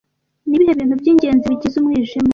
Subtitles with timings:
[0.47, 2.29] Ni ibihe bintu by'ingenzi bigize Umwijima